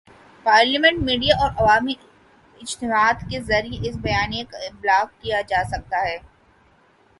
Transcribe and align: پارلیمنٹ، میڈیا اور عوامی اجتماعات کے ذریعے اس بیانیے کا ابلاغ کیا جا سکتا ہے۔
پارلیمنٹ، 0.45 1.01
میڈیا 1.01 1.35
اور 1.39 1.49
عوامی 1.57 1.93
اجتماعات 2.61 3.23
کے 3.29 3.39
ذریعے 3.41 3.89
اس 3.89 3.95
بیانیے 4.01 4.43
کا 4.51 4.57
ابلاغ 4.65 5.05
کیا 5.21 5.41
جا 5.49 5.61
سکتا 5.71 5.97
ہے۔ 6.05 6.17